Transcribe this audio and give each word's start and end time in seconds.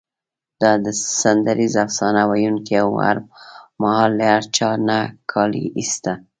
دا 0.61 0.71
سندریز 1.21 1.75
افسانه 1.85 2.21
ویونکی 2.29 2.75
او 2.85 2.91
هر 3.05 3.17
مهال 3.81 4.11
له 4.19 4.25
هر 4.33 4.43
چا 4.55 4.69
نه 4.87 4.99
کالي 5.31 5.63
ایسته. 5.79 6.13